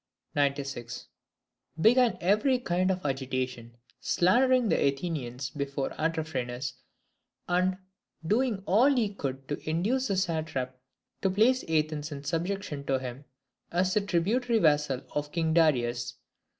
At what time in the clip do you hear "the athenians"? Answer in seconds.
4.67-5.51